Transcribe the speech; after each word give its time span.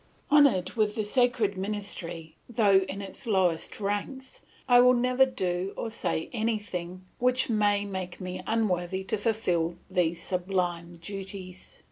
Honoured 0.31 0.71
with 0.71 0.95
the 0.95 1.03
sacred 1.03 1.55
ministry, 1.59 2.35
though 2.49 2.79
in 2.89 3.03
its 3.03 3.27
lowest 3.27 3.79
ranks, 3.79 4.41
I 4.67 4.79
will 4.81 4.95
never 4.95 5.27
do 5.27 5.75
or 5.77 5.91
say 5.91 6.27
anything 6.33 7.05
which 7.19 7.51
may 7.51 7.85
make 7.85 8.19
me 8.19 8.41
unworthy 8.47 9.03
to 9.03 9.17
fulfil 9.19 9.77
these 9.91 10.19
sublime 10.19 10.95
duties. 10.97 11.77